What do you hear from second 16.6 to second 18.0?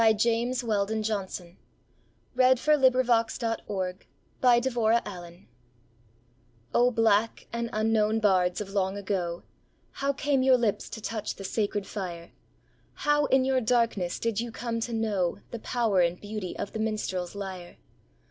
the minstrel's lyre?